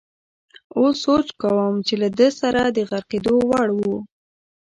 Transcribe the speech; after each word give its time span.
اوس 0.77 0.95
سوچ 1.05 1.27
کوم 1.41 1.73
چې 1.87 1.93
له 2.01 2.09
ده 2.17 2.27
سره 2.41 2.61
د 2.69 2.77
غرقېدو 2.89 3.35
وړ 3.49 3.67
وو. 3.79 3.95